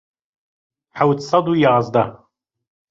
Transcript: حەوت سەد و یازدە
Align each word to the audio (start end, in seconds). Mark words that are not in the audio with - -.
حەوت 0.99 1.19
سەد 1.29 1.45
و 1.49 1.53
یازدە 1.65 2.03